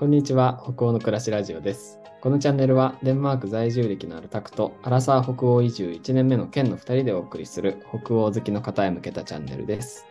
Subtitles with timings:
[0.00, 1.98] こんにちは、北欧の暮らしラジオです。
[2.22, 10.06] このチャンネルはデンマーク在住歴のあるタクとアラサー北欧移住1年目の県の2人でお送りする北欧好きの方へ向けたチャンネルです。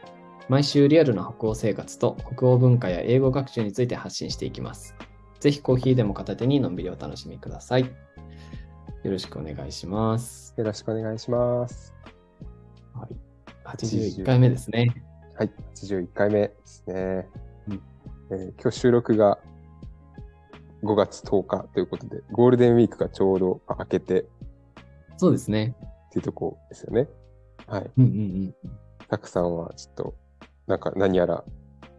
[0.48, 4.94] 毎週リアルな北欧生活と北欧文化や英語学習について発信していきます。
[5.40, 7.86] ぜひコーヒーでも片手にのんびりお楽しみください。
[7.86, 7.90] よ
[9.06, 10.54] ろしくお願いします。
[10.56, 11.96] よろしくお願いします。
[12.94, 13.16] はい、
[13.66, 15.04] 81回目ですね。
[15.36, 17.28] はい、81回目ですね。
[17.70, 17.82] うん
[18.30, 19.40] えー今日収録が
[20.84, 24.26] 5月10日ということで、ゴールデンウィークがちょうど明けてっ
[25.18, 25.76] そうですね。
[26.12, 27.08] ていうとこですよね。
[27.68, 27.92] はい。
[27.98, 28.14] うんうんう
[28.48, 28.56] ん。
[29.10, 30.16] たくさんはちょっと、
[30.68, 31.44] なんか何やら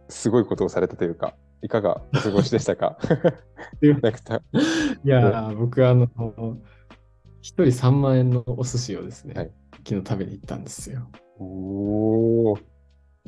[0.09, 2.97] すごいことをされたというか、いかがお過ごしでしたか？
[3.83, 6.07] いやー、僕あの、
[7.41, 9.51] 一人3万円のお寿司をですね、はい
[9.83, 11.07] 昨日食べに行ったんですよ。
[11.39, 12.61] おー、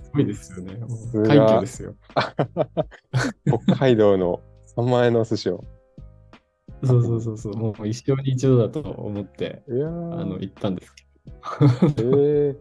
[0.03, 0.80] すごいですよね。
[1.25, 1.95] 快挙ですよ。
[3.66, 4.39] 北海道の
[4.77, 5.63] 3万円のお寿司を。
[6.83, 7.53] そうそうそうそう。
[7.55, 11.03] もう一生に一度だと思って、いやーあの、行ったんですけ
[11.97, 12.55] えー、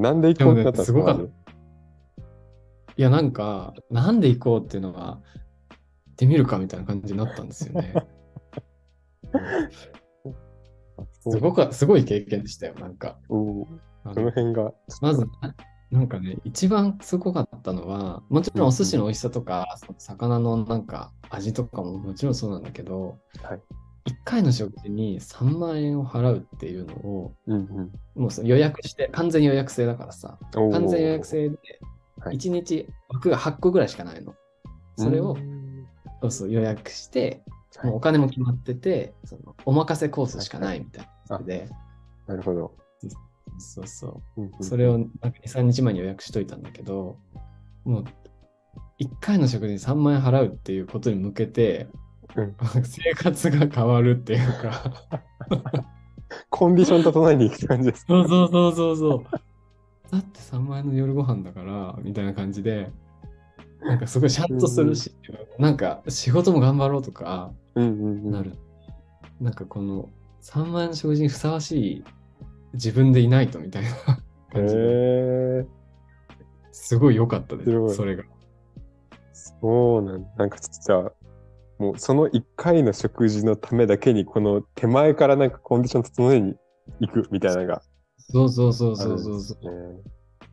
[0.00, 0.98] なんで行こうってなったんですか？
[0.98, 1.22] ねすごかった。
[2.96, 5.20] いや、なんか、なんで行こうっていうのが、行
[6.12, 7.94] ってみるかみたいな感じになったんですよね。
[11.30, 13.18] すごく、すごい経験でしたよ、なんか。
[13.28, 13.66] おー
[14.04, 14.72] あのその辺が。
[15.00, 15.26] まず、
[15.90, 23.60] ななんかね、一番すごかったのは、もちろんお寿司の美味しさとか、その魚のなんか味とかももちろんそうなんだけど、はい。
[24.06, 28.22] 1回の食事に3万円を払うっていうのを、うんうん。
[28.22, 31.58] もう予約して、完全予約制だからさ、完全予約制で、
[32.20, 32.36] はい。
[32.36, 34.34] 1日枠が8個ぐらいしかないの。
[34.96, 35.86] それをうん。
[36.22, 37.42] そうそう予約して、
[37.76, 37.90] はい。
[37.90, 41.68] もうお金も決まってて、そのお任せコースしかないみたいな感じで、
[42.28, 42.79] なるほど。
[43.58, 44.40] そうそう。
[44.42, 47.18] うんうんそれをなんか2、3日前に予約しといたんだけど、
[47.84, 48.04] もう
[49.00, 51.88] 1回の食事に3万円払うっていうことに向けて、
[52.36, 54.92] うん生活が変わるっていうか、
[56.48, 58.04] コンディション整えに行く感じです。
[58.06, 59.24] そうそうそうそうそう。
[60.12, 62.90] だって3万円の夜ご飯だから、みたいな感じで、
[63.82, 65.12] なんかすごいシャンとするし、
[65.58, 68.30] なんか仕事も頑張ろうとかうんうんうん。
[68.30, 68.56] なる。
[69.40, 70.08] なんかこの
[70.42, 72.04] 3万円の食事にふさわしい
[72.74, 73.92] 自分でいないとみたいなへ
[74.52, 75.66] 感じで、え
[76.72, 78.24] すごい良かったですそれが。
[79.32, 81.12] そうなんなんかちょっとじゃあ、
[81.78, 86.54] もうその1回の食事のためだけに、この手前からなんかコンディション整えに
[87.00, 87.82] 行くみたいなのが
[88.18, 89.94] そうそうそうそうんそうそう。
[89.96, 90.02] ね。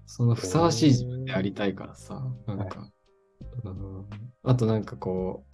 [0.05, 2.89] そのふさわしい自分でありたいからさ、なんか、
[3.63, 4.05] うん
[4.43, 5.45] あとなんかこ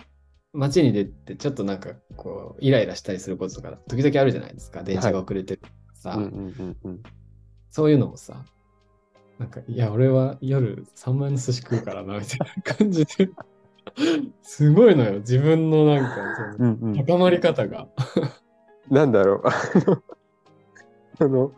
[0.53, 4.83] う、街に出てちょっとなんかこう、イライラしたりすることとか、時々あるじゃないですか。
[4.83, 5.61] 電車が遅れてる
[6.03, 7.03] さ、うんうんうんうん。
[7.69, 8.43] そういうのもさ、
[9.39, 13.29] なんか、いや、俺は夜3万円の寿司食うからな、みたいな感じで、
[14.43, 17.87] すごいのよ、自分のなんか、そのうんうん、高まり方が。
[18.89, 19.43] なんだろう。
[19.47, 20.03] あの、
[21.19, 21.51] あの、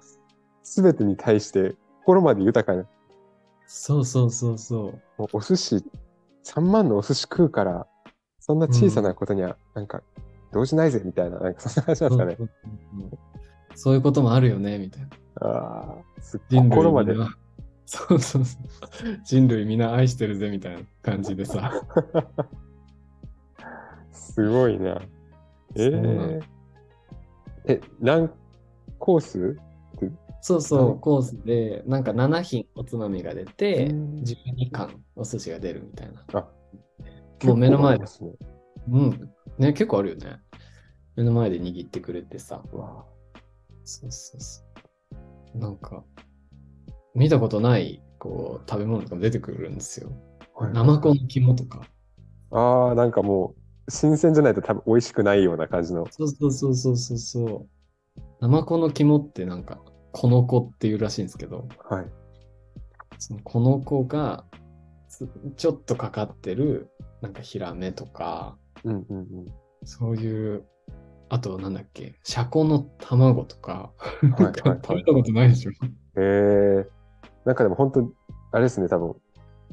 [0.63, 2.87] すべてに対して心まで豊かな。
[3.65, 5.21] そうそうそうそう。
[5.21, 5.83] もうお寿司、
[6.43, 7.87] 3万のお寿司食うから、
[8.39, 10.03] そんな小さなことには、なんか、
[10.53, 12.49] 動じないぜ、みたいな、なんかそんな話なんですかね。
[13.75, 15.09] そういうこともあるよね、みたいな。
[15.41, 17.13] ああ、す人類心まで
[17.85, 18.61] そうそうそう。
[19.23, 21.71] 人類みんな愛してるぜみたいな感じでさ。
[24.11, 25.01] すごいな。
[25.75, 26.41] えー、
[27.65, 28.29] え、何
[28.97, 29.57] コース？
[30.41, 36.23] そうそうう、んコースで、なんか7品おつまみが出て、うん12貫お寿司が出るみたいな。
[36.33, 36.47] あ
[37.43, 38.47] もう目の前で結構あ
[38.87, 39.29] りうん。
[39.57, 40.37] ね、結構あるよね。
[41.15, 42.63] 目の前で握ってくれてさ。
[42.71, 43.05] わ
[43.85, 44.61] そうそうそ
[45.55, 45.57] う。
[45.57, 46.03] なんか、
[47.13, 50.11] 見たことない、こう、食べ物とかも出てくるんですよ。
[50.59, 51.81] あナマコの肝とか。
[52.51, 53.55] ああ、なんかも
[53.87, 56.05] う、新鮮じゃないと多分美味しくないような感じの。
[56.09, 57.67] そうそうそうそうそうそ
[58.17, 58.21] う。
[58.41, 59.79] ナマコの肝ってなんか、
[60.11, 62.05] この子っていうらしいんですけど、はい。
[63.17, 64.45] そのこの子が
[65.07, 66.89] つちょっとかかってる、
[67.21, 69.25] なんかヒラメとか、うんうんうん。
[69.85, 70.65] そういう、
[71.29, 75.71] あとなんだっけ、シャコの卵とか、はいなんかはい食べたことないでしょ。
[76.17, 76.87] えー、
[77.45, 78.11] なんかでも本当、
[78.51, 79.15] あれですね、多分、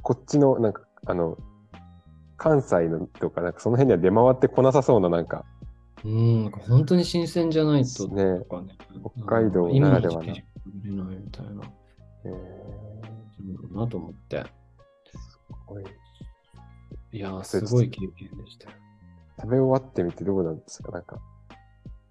[0.02, 1.36] こっちの、なんか、あの、
[2.36, 5.44] 関西のとか、なんかその辺には出回ってこなさそうな、なんか、
[6.04, 8.76] うん、なんか本当に新鮮じゃないととねかね。
[9.24, 11.62] 北海道うんならではの今の時期しか食べれないみたいな。
[12.24, 14.44] えー、なと思って。
[15.66, 15.84] これ
[17.12, 18.76] いやー、すごい経験でしたよ。
[19.40, 20.90] 食べ終わってみてどうなんですか？
[20.90, 21.20] なんか。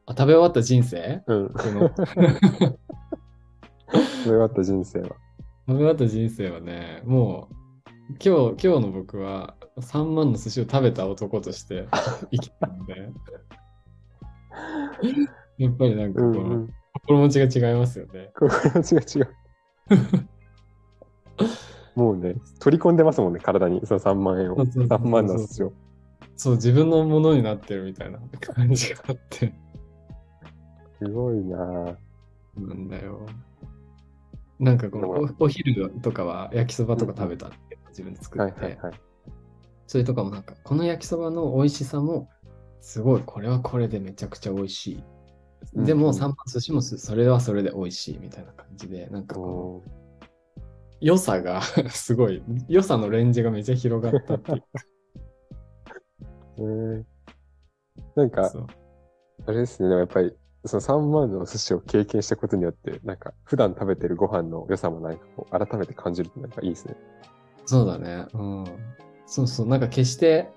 [0.05, 1.23] あ、食べ終わった人生？
[1.27, 1.49] うん。
[1.49, 2.15] この食
[3.95, 5.09] べ終わった人生は。
[5.09, 5.15] 食
[5.67, 7.55] べ終わった人生はね、もう、
[8.23, 11.87] 今日、今日の僕は、3万の寿司を食べた男として
[12.31, 13.09] 生きてるんで、
[15.57, 16.73] やっぱりなんかこのうんうん。
[16.93, 18.31] 心持ちが違いますよね。
[18.35, 18.51] 心
[18.81, 19.35] 持ちが違う。
[21.95, 24.55] もうね、取り込んでますもんね、体に、その3万円を。
[24.57, 25.73] そうそうそうそう3万の寿司を。
[26.35, 29.53] そう、自分のものになってるみたいな感じがあって。
[31.01, 31.95] すごいなぁ。
[32.57, 33.25] なんだよ。
[34.59, 38.93] なんかこのおお昼とかは焼きそばとか食べたって自分で作って、はいはいはい。
[39.87, 42.29] それとかもなんかこの焼きそばの美味しさも
[42.81, 45.03] すごいこれはこれでめちゃくちゃ美味しい。
[45.85, 49.83] でもうんうん三番寿司もすそれはそれで美味しいみたいな感じでなんかこのおー
[51.01, 54.63] 良さが すごい良さのレンジがめちゃ広がったっていう
[56.57, 57.03] えー
[58.15, 58.51] なんか、
[59.47, 60.33] あれですね、でもやっぱり、
[60.65, 66.95] その3万のお寿司を経験したことによって、なんか、普段食べてるご飯の良さもなんかこう、改めて感じるとなんかいいですね。
[67.65, 68.25] そうだね。
[68.33, 68.65] うん。
[69.25, 69.67] そうそう。
[69.67, 70.51] なんか決して、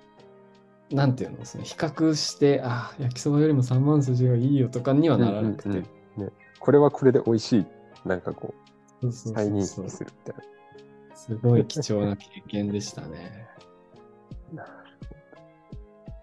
[0.90, 5.68] なんていうの、その比較して、ああ、焼きそばよりも三万筋がいいよとかにはならなくて。
[5.68, 6.30] うんうんうんね、
[6.60, 7.66] これはこれで美味しい。
[8.04, 8.54] なんかこ
[9.00, 10.44] そう再認識するみたい
[11.14, 13.48] すごい貴重な経験でしたね。
[14.52, 14.66] な。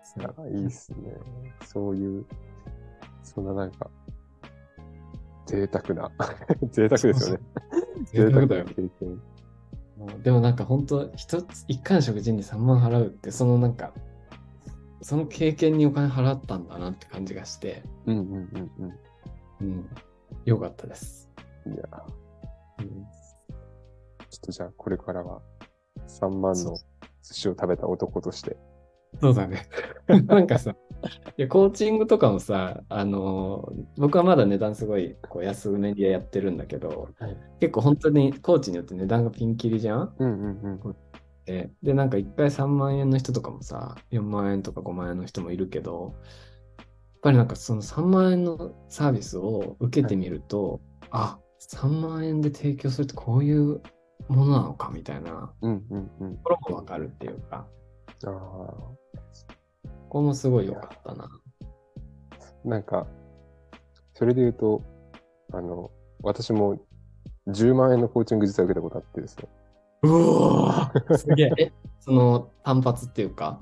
[0.03, 1.15] そうあいいっすね。
[1.65, 2.25] そういう、
[3.23, 3.89] そんななんか、
[5.45, 6.11] 贅沢な、
[6.71, 7.43] 贅沢ですよね。
[8.05, 8.73] 贅沢だよな。
[8.73, 9.21] 経験。
[10.23, 13.93] でもなんか本当、一つ、一回の食事に3万払うって、そのなんか、
[15.01, 18.93] その経験にお金払ったんだなって感じがして、うんうんうんうん。
[19.61, 19.89] うん、
[20.45, 21.29] よかったです。
[21.67, 21.75] いや、
[22.79, 25.41] うん、ちょっとじゃあこれからは
[26.07, 26.75] 3万の
[27.21, 28.57] 寿司を食べた男として。
[29.19, 29.67] そうだね。
[30.27, 30.75] なんかさ、
[31.37, 40.15] いやコーチングとかもさ、あのー僕はまだ値段すごいこう安めでやってるんだけど、はい結構本当にコーチによって値段がピンキリじゃん？
[40.17, 40.95] うんうんうん。
[41.45, 46.15] でで、なんか1回3万円の人とかもさ、4万円とか5万円の人もいるけど、
[46.77, 46.87] やっ
[47.21, 50.81] ぱりなんかその3万円のサービスを受けてみると、
[51.11, 53.81] あ、3万円で提供するってこういう
[54.27, 56.37] ものなのかみたいなうんうんうん。
[56.37, 57.67] ところもわかるっていうか、
[58.25, 58.91] ああ。
[60.11, 61.29] ここもすごい良かったな。
[62.65, 63.07] なんか、
[64.13, 64.83] それで言うと、
[65.53, 65.89] あの、
[66.21, 66.81] 私も
[67.47, 69.47] 10万円のコーチング実は受けたことあってですね。
[70.01, 71.53] うわーすげえ。
[71.57, 71.71] え、
[72.01, 73.59] その単発っていうか、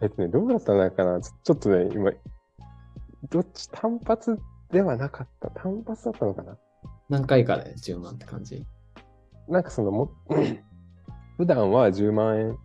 [0.00, 1.20] えっとね、どうだったのかな？
[1.20, 2.12] ちょっとね、今、
[3.28, 4.38] どっち単発
[4.70, 5.50] ではなかった？
[5.50, 6.56] 単発だったのかな？
[7.08, 8.64] 何回かで10万って感じ？
[9.48, 10.12] なんかそのも、
[11.36, 12.58] 普段は10万円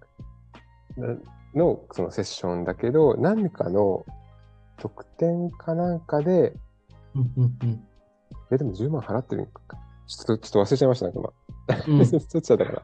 [1.56, 4.06] のそのセッションだけど、何かの
[4.78, 6.54] 特典かなんかで、
[7.16, 7.84] うんうんうん。
[8.52, 9.78] え、でも10万払ってるんか。
[10.08, 11.34] ちょっと、ちょっと忘れちゃいました、なんか今。
[11.88, 12.84] うん忘れ ちゃったから。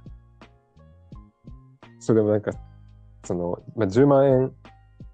[2.00, 2.52] そう、でもなんか、
[3.26, 4.54] その、まあ、10万円、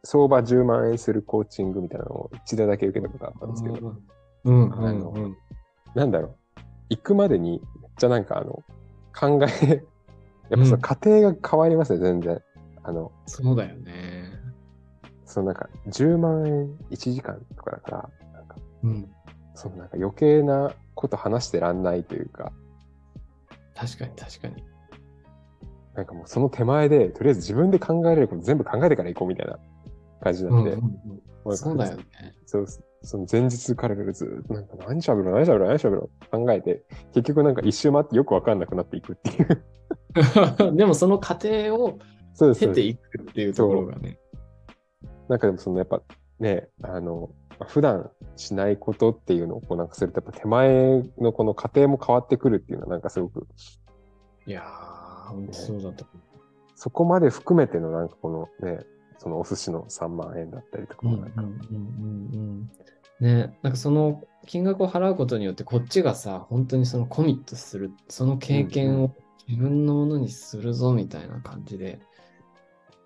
[0.04, 3.96] 相場10万円するコーチングみたいなのを一度だけ受けたことあったんですけど、
[4.44, 5.38] うんあのうんうん。
[5.96, 6.36] なんだろう、
[6.90, 8.64] 行くまでに、めっちゃなんかあの、
[9.18, 9.84] 考え、
[10.50, 12.42] やっぱその過程が変わりますね、全然。
[12.86, 14.32] あの、そうだよね。
[15.26, 19.10] そのなんか、10万円1時間とかだから、なんか、うん。
[19.56, 22.52] そのなんか余計なこと話してらんないというか、
[23.74, 24.64] 確かに確かに。
[25.96, 29.58] なんかもうその手前で、とりあえず自分で考えられること全部考えてから行こうみたいな
[30.22, 31.22] 感じになって、うんうんうん
[31.56, 32.04] そうだよね。
[32.48, 32.66] そう、
[33.04, 36.82] その前日からずっとなんか何しゃべろう、何しゃべろう、何しゃべろう考えて、
[37.14, 40.74] 結局なんか一周回ってよくわかんなくなっていくっていう。
[40.76, 42.00] でもその過程を
[42.36, 42.60] そうです。
[42.60, 44.20] 経ていくっていうところがね。
[45.28, 46.02] なんかでもそのやっぱ
[46.40, 47.30] ね、あの、
[47.68, 53.48] 普段しないことっていうのをこうなんかすると、やっぱ手前のこの過程も変わってくるっていうのはなんかすごく、
[54.46, 56.26] いやー、本当そうだと思
[56.76, 58.30] そこまで含めてのなんかこ
[58.62, 58.80] のね、
[59.18, 61.60] そのお寿司の3万円だったりとかなんか、うんうんうん
[62.34, 62.72] うん
[63.22, 69.16] ね、なんかその金額を払うことによってこっちがさ、本当にそのコミットする、その経験を
[69.48, 72.00] 自分のものにするぞみたいな感じで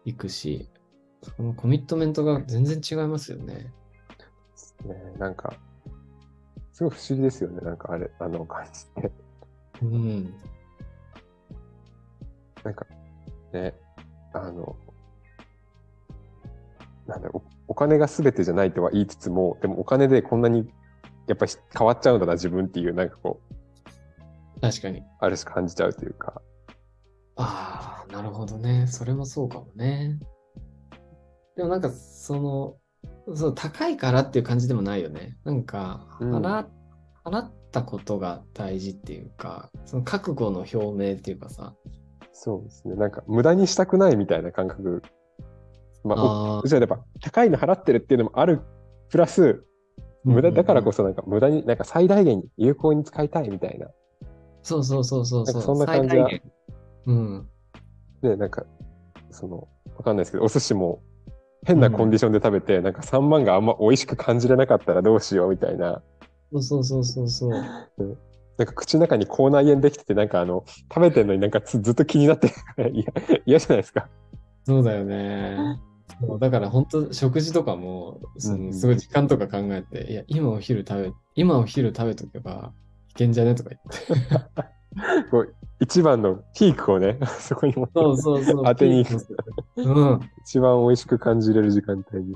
[0.05, 0.69] いくし、
[1.21, 3.73] そのコミットメントが全然違いますよね。
[4.85, 5.53] ね、なんか、
[6.71, 9.11] すごい不思議ですよね、なんかあれ、あの感じって。
[9.81, 10.33] うん。
[12.63, 12.85] なんか、
[13.51, 13.73] ね、
[14.33, 14.75] あの、
[17.07, 20.71] なんだおお金が全てじゃないとは言いつつも、でもお金でこんなに
[21.27, 23.41] やっぱり変わっちゃうんだな、自分っていう、なんかこ
[24.57, 25.03] う、確かに。
[25.19, 26.41] ある種感じちゃうというか、
[27.35, 28.87] ああ、なるほどね。
[28.87, 30.19] それもそうかもね。
[31.55, 32.77] でもなんかそ
[33.27, 35.37] の、そう、高いからっていう感じでもないよね。
[35.43, 36.65] なんか、うん払,、
[37.23, 41.75] 払ったことが大事っていうか、その覚悟の表明っていうかさ、
[42.31, 42.95] そうですね。
[42.95, 45.03] なんか、無駄にしたくないみたいな感覚。
[46.05, 48.61] まあ、あうちはやっぱ、高いの払ってるっていうのもある、
[49.09, 49.65] プラス、
[50.23, 53.87] 無駄だからこそなんか無駄に、なんか最大限に有効に使いたいみたいな。
[54.63, 55.53] そうそうそうそうそう。
[55.53, 56.41] なんかそんな感じは最大限
[57.07, 57.49] うん。
[58.21, 58.65] で、なんか、
[59.31, 61.01] その、わかんないですけど、お寿司も
[61.65, 66.01] 変なコンディションで食べて、なんか3万があんま美味しく感じれなかったらどうしようみたいな。
[66.51, 67.51] そうそうそうそうそう。
[68.57, 72.51] なんか口の中に口内炎できてて、なんかあの、食べてんのになんかずずっと気になって
[72.91, 73.05] 嫌
[73.45, 74.09] 嫌じゃないですか。
[74.65, 75.79] そうだよね。
[76.19, 82.73] そうだから本当食事とかもそうんうんのすごい時間とか考えて、いや今お昼食べ今お昼食べとけば
[83.11, 83.55] いけんじゃね？
[83.55, 85.25] とか言って。
[85.31, 88.65] こう一番のピークをね、 そこに持ってそうそうそう。
[88.65, 89.37] 当てに行く
[89.77, 90.19] うん。
[90.41, 92.35] 一番美味しく感じれる時間帯に。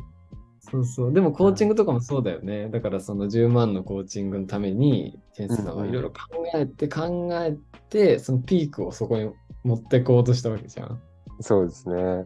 [0.60, 1.14] そうそう。
[1.14, 2.70] でもコーチングとかもそうだよね。
[2.70, 6.18] だからその10万のコーチングのために、ケンスさんはいろいろ考
[6.56, 7.58] えて考え
[7.90, 9.30] て、そのピークをそこに
[9.64, 11.00] 持ってこうとしたわけじゃん。
[11.42, 12.26] そうですね。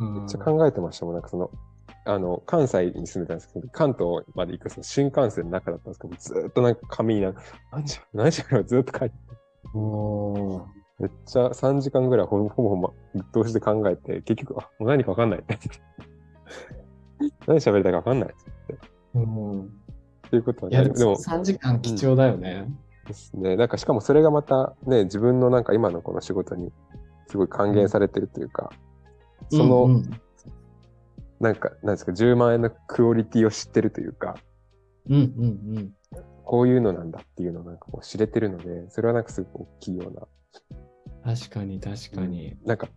[0.00, 1.14] うんめっちゃ考えてましたもん。
[1.14, 1.50] なんかその、
[2.04, 9.16] あの、関西に住んでたんですけど、関東まで行くその新幹線の中だったんですけど、ずーっとなんか紙になんか、何時何時からずっと書いて、
[10.98, 15.44] めっちゃ3時間ぐらいほぼほぼほぼぶっ通しで考えて、結局、あ、もう何かわかんない。
[17.46, 18.34] 何喋りたいかわかんない。
[19.14, 19.62] うん。
[19.62, 19.66] っ
[20.30, 22.68] ていうことはいね、や、でもでも、3時間貴重だよね。
[23.06, 23.56] ですね。
[23.56, 26.72] なんかしかもそれがまたね、自分のなんか今のこの仕事に
[27.26, 28.70] すごい還元されてるというか、
[29.50, 30.20] その、うんうん
[31.40, 34.36] なんか、なんですか、10万円のクオリティを知ってるというか、
[35.08, 35.92] うんうんうん。
[36.44, 40.26] こういうのなんだっていうのをなんかこう知れてるので、それはなんかすごく大きいような、
[41.34, 42.56] 確かに確かに。
[42.64, 42.88] なんか、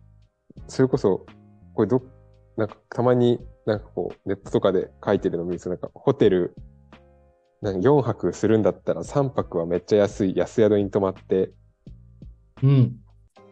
[0.66, 1.26] それこそ、
[1.74, 2.02] これど、
[2.56, 6.54] なんかたまになんかこうネットとかで書いてるのを見ると、なんかホテル、
[7.62, 11.52] なんか4泊するんだったら3泊はめっちゃ安い安宿に泊まって、
[12.62, 13.00] うん。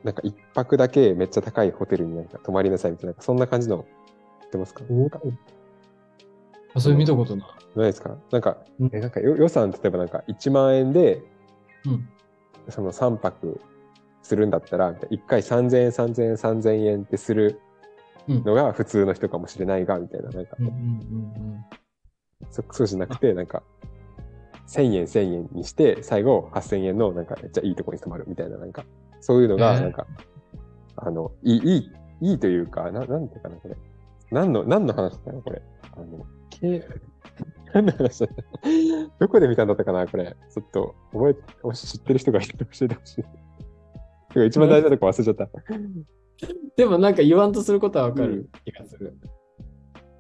[0.03, 3.87] なんか1泊だけめっちゃ高いホテルになんか泊まりなさいみたいな、そんな感じの、
[4.43, 4.85] 知ってますか？
[6.75, 7.49] あ、それ見たことない。
[7.77, 8.17] ないですか？
[8.31, 11.23] なんか、うんえなんかよ予算例えばなんか1万円で、
[11.87, 12.09] うん。
[12.69, 13.61] その3泊
[14.23, 17.61] するんだったら、1回3000円、3000円、3000円ってする
[18.29, 18.45] うん。
[18.45, 21.65] のが普通の人かもしれないが、みたいな、なんかうんうんうん
[22.51, 23.63] そそうじゃなくて、なんか、
[24.67, 28.85] 1000円、1000円にして、最後8000円のなんかめっちゃいいとこに泊まるみたいな、なんか、
[29.21, 30.07] そういうのが、えーなんか、
[30.97, 31.93] あの、いい、いい、
[32.31, 33.77] いいというか、ななんていうかな、これ。
[34.31, 35.61] 何の、何の話だのこれ。
[35.97, 36.87] あの、け
[37.73, 38.43] 何の話だった
[39.19, 40.37] どこで見たんだったかなこれ。
[40.53, 44.47] ちょっと、覚えて、もし知ってる人がいたら教えてほしい。
[44.47, 45.49] 一番大事なとこ忘れちゃった。
[46.77, 49.17] でもなんか言わんとすることはわかうんる気がする。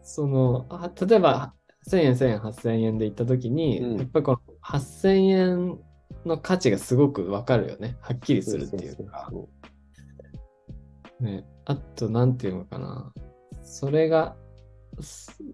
[0.02, 1.54] その、あ例えば
[1.88, 5.78] 1000円、1000円、8000円で行った時に、うんやっぱりこの8000円
[6.24, 7.96] の価値がすごくわかるよね。
[8.00, 9.30] はっきりするっていうか。
[11.20, 13.12] ね、あと、なんていうのかな。
[13.62, 14.43] それが、す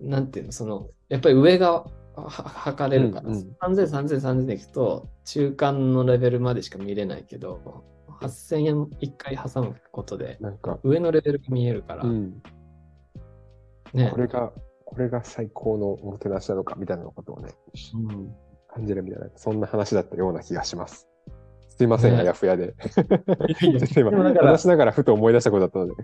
[0.00, 7.84] なんていうの、その、やっぱり上がは測れるから、うんうん3000、3000、3000でいくと、中間のレベルまでしか見れないけど、
[8.20, 12.42] 8000円一回挟むことで、なんか、上のレベルが見えるから、うん。
[13.94, 14.18] ねこ。
[14.18, 14.52] れが、
[14.84, 17.50] これが最高のおもてなしなのか、みたいなことをね、
[17.94, 18.34] うん
[18.72, 21.08] 感じるみたいな、そんな話だったような気がします。
[21.68, 22.74] すいません、ねあやふやで。
[23.96, 25.94] 今、話しながらふと思い出したことだったので。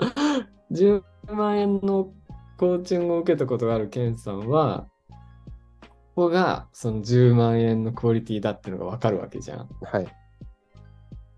[0.72, 1.02] 10
[1.34, 2.12] 万円の
[2.58, 4.86] コーチングを受けたことがあるケンさんは、
[5.80, 9.68] ここがその10万円のクオリティだっていうのがわかるわけじゃん。
[9.82, 10.06] はい。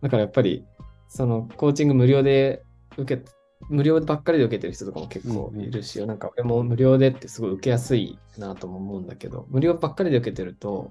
[0.00, 0.64] だからやっぱり、
[1.08, 2.62] そのコーチング無料で
[2.96, 3.24] 受け、
[3.68, 10.90] 無料ばっかりで受けてる人とかも結構いるし、なんか俺も無料でってすごい受けやすいなとも思うんだけど、無料ばっかりで受けてると、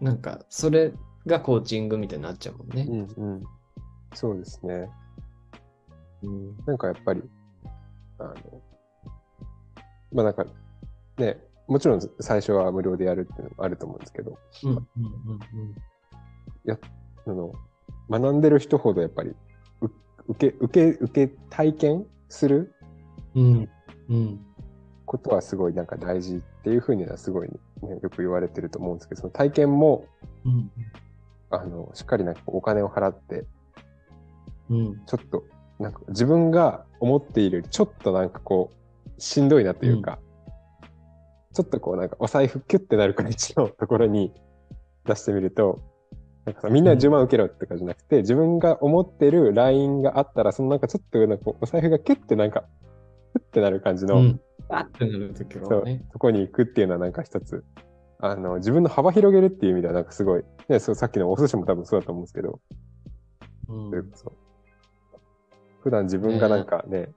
[0.00, 0.92] なんかそれ
[1.26, 2.86] がコーチングみたいになっちゃうもんね。
[3.16, 3.42] うんうん。
[4.14, 4.90] そうですね。
[6.22, 7.22] うんなんかやっぱり、
[8.24, 8.62] あの、
[10.12, 10.46] まあなんか、
[11.18, 14.86] ね、もちろん最初は無料でやるっていうのもあると思うんですけど、うんうんうん
[17.24, 17.52] あの、
[18.10, 19.30] 学んでる人ほどやっぱり、
[19.80, 19.90] う
[20.28, 22.74] 受け、受け、受け体験する
[23.34, 23.68] うんうん。
[24.08, 24.46] うん
[25.12, 30.06] ことはすごいなんか大事っていうふうにはすごい、ね、よく言われてると思うんですけど、その体験も、
[30.46, 30.70] うん。
[31.50, 33.44] あの、しっかりなんかお金を払って、
[34.70, 35.04] うん。
[35.04, 35.44] ちょっと、
[35.78, 40.20] なんか自分が思っているよりちょっとなんかこう、しんどいなというか、
[41.52, 44.32] ちょっとこうなんかお財布キュッてなるくらいのところに
[45.04, 45.80] 出してみると、
[46.44, 52.64] なんかさみんな10万受けろってかじゃなくて、自分が思ってるラインがあったら、そのなんかちょっとなんかお財布がキュッてなんか、
[53.32, 54.40] キュッてなる感じの、うん。
[54.68, 56.04] あってなるときそうはね。
[56.12, 57.64] そこに行くっていうのはなんか一つ、
[58.20, 62.60] あの、自分の幅広げるっていう意味ではなんかすごい、ね、そうさっきのお寿司も多分そうだと思うんですけど、
[63.68, 64.41] うんそれこそ。
[65.82, 67.12] 普段自分がなんかね、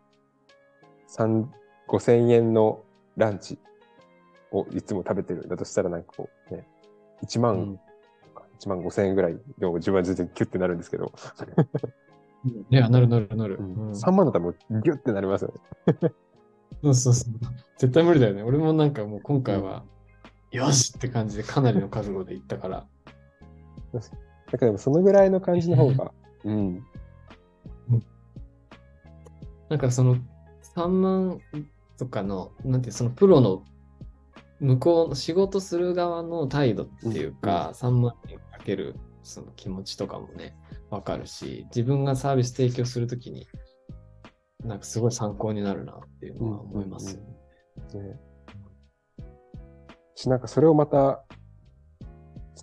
[1.07, 1.51] 三
[1.87, 2.81] 5000円の
[3.15, 3.59] ランチ
[4.51, 6.67] をいつも食べてるんだとしたらなんかこうね、
[7.23, 7.79] 1万、うん
[8.59, 11.11] 1万5000円ぐらいでも自分は全然キュッてなるんですけど、
[12.69, 13.57] いや、なるなるなる。
[13.59, 15.53] うんうん3万だったらもうギュッてなりますよ
[15.87, 16.11] ね。
[16.83, 17.33] そうそうそう。
[17.77, 18.43] 絶対無理だよね。
[18.43, 19.83] 俺もなんかもう今回は、
[20.51, 22.87] よしって感じでかなりの覚悟で行ったから。
[23.93, 24.09] だか
[24.51, 26.11] らでもそのぐらいの感じの方が、
[26.43, 26.85] うん、
[29.75, 30.15] なんかその
[30.77, 31.41] 3万
[31.97, 33.65] とかの、なんてそのプロの
[34.61, 40.55] 向こうの仕事する側の態度っていうか、3万円かけるその気持ちとかもね、
[40.89, 43.49] わかるし、自分がサービス提供するときに、
[44.63, 47.21] なんかすごい参考になるなっていうのは思いますよ
[47.97, 48.01] ね。
[48.01, 48.19] ね。
[50.15, 51.25] し、なんかそれをまた、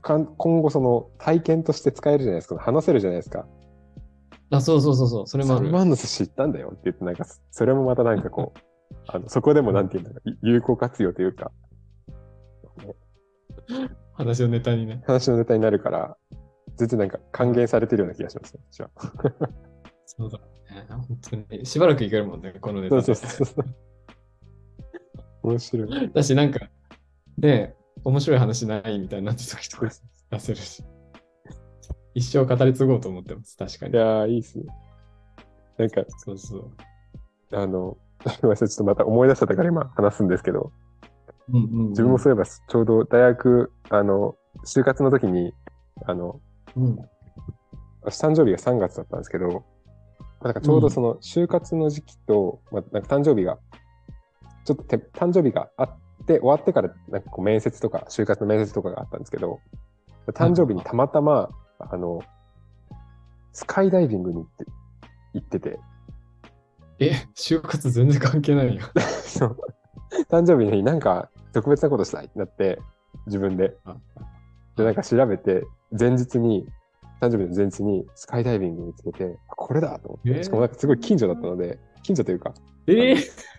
[0.00, 2.58] 今後その体験として使えるじゃないですか。
[2.58, 3.46] 話せるじゃないですか。
[4.52, 5.70] あ、そうそうそうそう、それもあ3る。
[5.70, 8.58] 万の寿司行ったんだよって言って、なんか、それもまたなんかこう、
[9.08, 11.50] あのそこでもなんていうんだろう、有効活用というか、
[14.12, 15.02] 話のネタにね。
[15.06, 16.16] 話のネタになるから、
[16.76, 18.90] 全然なんか還元されてるような気がしますね、私は。
[20.06, 20.44] そうだね。
[20.88, 21.18] 本
[21.48, 21.66] 当に。
[21.66, 23.02] しばらくいけるもんね、このネタで。
[23.02, 23.64] そうそうそう。
[25.42, 26.12] 面白い。
[26.12, 26.68] だし、なんか、
[27.38, 29.88] ね面白い話ないみたいになってた時とか
[30.30, 30.82] 出せるし。
[32.14, 33.92] 一生語り継ごうと思ってます、確かに。
[33.92, 34.66] いやー、いいっすね。
[35.78, 36.70] なんか、そうそう。
[37.52, 37.96] あの、
[38.40, 40.72] ごめんなさい、ちょっとまた思い出しちゃったから今話すんですけど、
[41.52, 45.52] うんうんうん自分もそういえばちょうど大学、あの、就活の時に、
[46.06, 46.40] あの、
[46.76, 46.98] うん。
[48.02, 49.54] 私誕生日が3月だったんですけど、ま
[50.40, 53.58] あなんかちょうどその就活の時期と、まあ、なんか誕生日が、
[54.64, 55.88] ちょっとて誕生日があっ
[56.26, 59.60] て、終わってからなんかこう面接とか、就活の面接とかがあったんですけど、
[60.28, 61.48] 誕生日にたまたま、
[61.90, 62.20] あの、
[63.52, 64.66] スカイダイビングに行って、
[65.34, 65.78] 行ってて、
[66.98, 68.82] え、就活全然関係ないよ。
[69.26, 69.56] そう。
[70.30, 72.78] 誕生日の日なんか特別なことしたいってなって、
[73.26, 73.76] 自分で。
[74.76, 75.64] で、なんか調べて、
[75.98, 76.66] 前日に、
[77.20, 80.42] 誕生日の前日にスカイダイビング見つけて、あこれだと思って、えー。
[80.42, 82.54] しかもなんかすごい近所だったので、近所というか、
[82.86, 83.16] えー、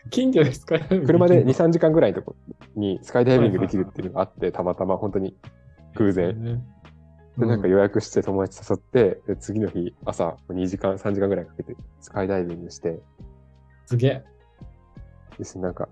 [0.09, 2.35] 近所ですか車で2、3時間ぐらいのとこ
[2.75, 5.35] にスカイダイビングできるっていうのがあって、たまたま本当に
[5.95, 6.63] 偶然。
[7.37, 7.45] ね。
[7.45, 12.99] で、なんか予約して友達誘って、で次の日朝2時間、3時間ぐらいかけてスカイダイビングして、
[13.85, 14.23] すげえ。
[15.37, 15.87] ですね、なんか、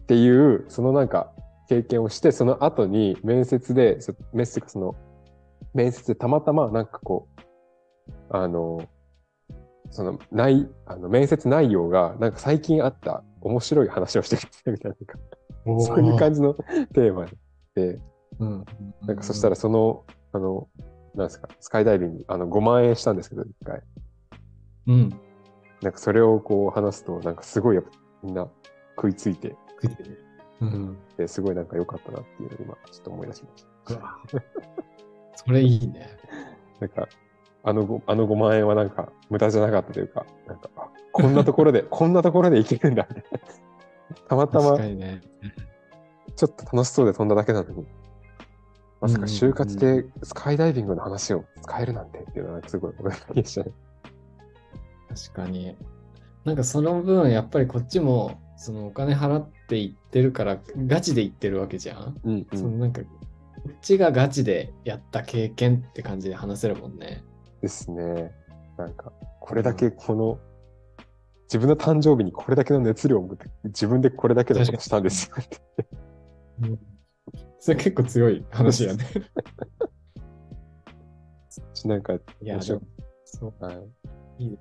[0.00, 1.32] っていう、そのなんか、
[1.68, 4.94] 経験をして、その後に面接で、そ面接その、
[5.74, 7.42] 面接でたまたまなんかこう、
[8.30, 8.86] あの、
[9.90, 14.96] その、ない、あの、面接内容が、なんか最近あった面白い話をしてくれてみたいな、
[15.64, 17.26] なんか、そういう感じのテーマ
[17.74, 17.98] で、
[18.38, 18.64] うん。
[19.06, 20.68] なんかそしたらその、あの、
[21.14, 23.82] なんですか、スカイダイビング、あの、5万円したんですけど、一回。
[24.86, 25.08] うん。
[25.82, 27.90] なんかそれをこう話すと、なんかすごいやっぱ
[28.22, 28.48] みんな
[28.96, 30.24] 食いついて、食いてる
[30.60, 30.96] うん。
[31.16, 33.66] て、すごいなんか良かったなっていうのを今、ちょっと思い出しまし
[33.96, 34.42] た。
[35.34, 36.08] それいいね。
[36.80, 37.08] なんか、
[37.64, 43.22] あのご、あの5万円はなんか無駄じゃなかったというか、なんか、あこんなところで、 こんなところで生きるんだみ
[44.28, 44.78] たまたま。
[46.34, 47.86] ちょっと楽しそうで飛んだだけなのに、
[49.02, 53.72] まさか就活うんでスカイダイビングの話を使えるなんてっていうのはすごい驚きでしたね。
[55.08, 55.76] 確かに。
[56.44, 62.20] なんかその分、やっぱりこっちも、そのお金払って行ってるから、ガチで行ってるわけじゃん。
[62.22, 63.08] うんうそのなんか、こ
[63.70, 67.24] っちがガチでやった経験って感じで話せるもんね。
[67.60, 68.32] ですね。
[68.78, 70.38] なんか、これだけこの、
[71.44, 75.60] 自分の誕生日にこれだけの熱量を持って、自分でこれだけのことしたんですよって。
[77.62, 79.06] それ結構強い話やね。
[81.84, 82.92] なんか、いや、面白いでも
[83.24, 84.58] そうはい。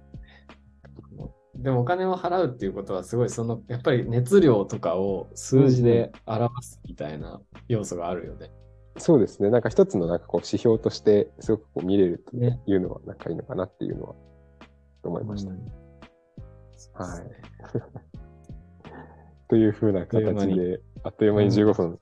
[1.56, 8.52] でもお金を払うっていうことはすごいそのやっぱり熱量とかを数字で表すみたいな要素があるよね。
[8.98, 9.50] そうですね。
[9.50, 14.16] なんか一つのなんかこう指標としてすごくこう見れるとねいうのはなんかいいのかなっていうのは
[15.02, 15.50] 思いました。
[15.50, 15.60] うん
[16.94, 17.24] はい。
[19.50, 21.98] というふうな形で、あっという間に15分、ね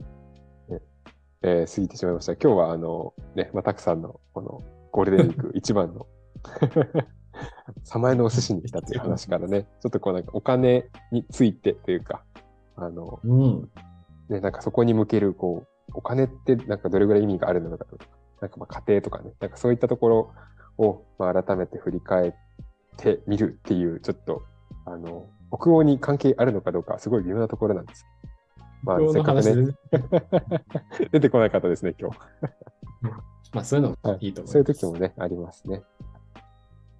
[1.41, 2.33] えー過ぎてしまいました。
[2.33, 6.07] 今日はあの、ね、まあ、たくさんのこのゴールデンウィーク 一番の
[7.83, 12.23] 様江のお寿司に来たという話からね、ちょっとこうなんかお金についてというか、
[12.75, 13.69] あの、うん。
[14.29, 18.05] ね、なんかそこに向ける、こう、お金ってなんかどれぐらい意味があるのかとか、
[18.41, 20.31] なんかまあ家庭とかね、なんかそういったところ
[20.77, 22.33] を、まあ、改めて振り返っ
[22.97, 24.43] てみるっていう、ちょっと、
[24.85, 28.05] あの、北欧に関係あるのかどうか、すごい微妙なところなんです。
[28.83, 29.75] まあ、せっかくね、
[31.11, 32.19] 出てこなかったですね、今日。
[33.53, 34.51] まあそういうのもはいいいと思います。
[34.53, 35.83] そういう時もね、ありますね。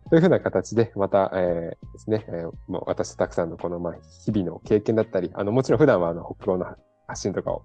[0.09, 6.65] というふうな形で、また、えー、ですね、えー、もう私とたくさんのこの、まあ、日々の経験だったり、あの、もちろん普段はあの、北欧の
[7.07, 7.61] 発信とかを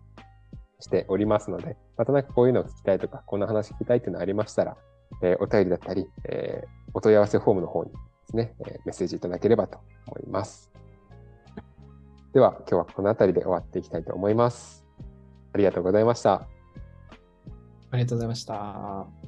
[0.81, 4.77] しておりますので、またなんかこういうのを聞きたいとか、こんな話聞きたいっていうのがありましたら、
[5.22, 7.96] えー、お便りだったり、えー、お問い合わせフォームの方にで
[8.29, 10.74] すね、えー、メッセージいただければと思います。
[12.35, 14.85] では、今日はこの辺りで終わっていきたいと思います。
[15.53, 16.49] ありがとうございました。
[17.92, 19.24] ありがとうございました。